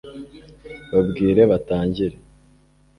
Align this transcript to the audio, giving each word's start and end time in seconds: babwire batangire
babwire 0.91 1.41
batangire 1.51 2.17